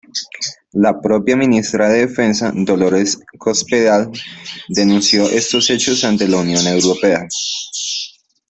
[0.83, 4.09] La propia ministra de defensa Dolores Cospedal
[4.67, 7.27] denunció estos hechos ante la Unión Europea.